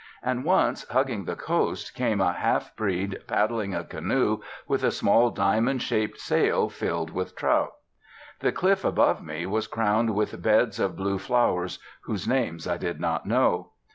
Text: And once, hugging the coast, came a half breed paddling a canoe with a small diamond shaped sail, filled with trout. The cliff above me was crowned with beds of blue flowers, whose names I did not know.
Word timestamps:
And 0.23 0.43
once, 0.43 0.83
hugging 0.87 1.25
the 1.25 1.35
coast, 1.35 1.93
came 1.93 2.19
a 2.21 2.33
half 2.33 2.75
breed 2.75 3.19
paddling 3.27 3.75
a 3.75 3.83
canoe 3.83 4.41
with 4.67 4.83
a 4.83 4.89
small 4.89 5.29
diamond 5.29 5.83
shaped 5.83 6.19
sail, 6.19 6.69
filled 6.69 7.11
with 7.11 7.35
trout. 7.35 7.73
The 8.39 8.51
cliff 8.51 8.83
above 8.83 9.21
me 9.23 9.45
was 9.45 9.67
crowned 9.67 10.15
with 10.15 10.41
beds 10.41 10.79
of 10.79 10.97
blue 10.97 11.19
flowers, 11.19 11.77
whose 12.05 12.27
names 12.27 12.67
I 12.67 12.77
did 12.77 12.99
not 12.99 13.27
know. 13.27 13.73